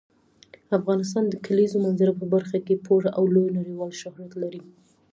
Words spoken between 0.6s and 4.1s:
افغانستان د کلیزو منظره په برخه کې پوره او لوی نړیوال